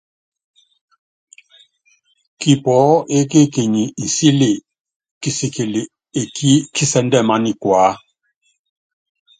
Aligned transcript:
Kipɔɔ́ 2.39 2.93
ékekenyi 3.17 3.83
nsíli 4.03 4.51
kisikili 5.21 5.81
ekí 6.21 6.51
kisɛ́ndɛ́ 6.75 7.21
mányikuá. 7.27 7.87